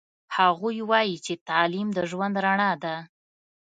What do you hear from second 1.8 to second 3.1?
د ژوند رڼا ده